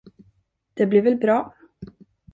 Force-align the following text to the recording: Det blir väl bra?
Det 0.73 0.85
blir 0.85 1.01
väl 1.01 1.17
bra? 1.17 1.53